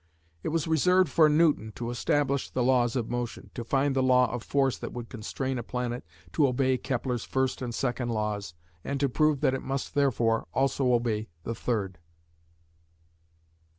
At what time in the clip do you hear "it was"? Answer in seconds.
0.41-0.67